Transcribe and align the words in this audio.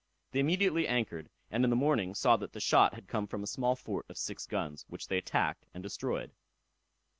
They 0.31 0.39
immediately 0.39 0.87
anchored, 0.87 1.29
and 1.51 1.63
in 1.63 1.69
the 1.69 1.75
morning 1.75 2.15
saw 2.15 2.35
that 2.37 2.53
the 2.53 2.59
shot 2.59 2.95
had 2.95 3.07
come 3.07 3.27
from 3.27 3.43
a 3.43 3.45
small 3.45 3.75
fort 3.75 4.07
of 4.09 4.17
six 4.17 4.47
guns, 4.47 4.83
which 4.89 5.07
they 5.09 5.19
attacked 5.19 5.67
and 5.75 5.83
destroyed. 5.83 6.31